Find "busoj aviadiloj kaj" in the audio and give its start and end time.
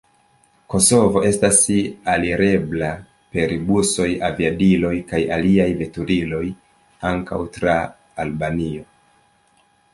3.69-5.21